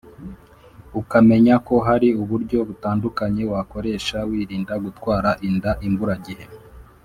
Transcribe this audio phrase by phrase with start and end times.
[1.01, 6.45] ukamenya ko hari uburyo butandukanye wakoresha wirinda gutwara inda imburagihe,